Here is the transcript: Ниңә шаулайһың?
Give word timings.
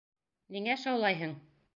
Ниңә 0.55 0.77
шаулайһың? 0.85 1.37